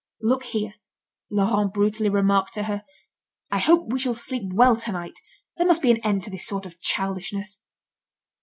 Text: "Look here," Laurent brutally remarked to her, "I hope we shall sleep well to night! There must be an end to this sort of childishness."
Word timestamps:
"Look 0.23 0.45
here," 0.45 0.73
Laurent 1.29 1.75
brutally 1.75 2.09
remarked 2.09 2.55
to 2.55 2.63
her, 2.63 2.83
"I 3.51 3.59
hope 3.59 3.91
we 3.93 3.99
shall 3.99 4.15
sleep 4.15 4.51
well 4.51 4.75
to 4.77 4.91
night! 4.91 5.19
There 5.57 5.67
must 5.67 5.83
be 5.83 5.91
an 5.91 6.01
end 6.03 6.23
to 6.23 6.31
this 6.31 6.47
sort 6.47 6.65
of 6.65 6.81
childishness." 6.81 7.61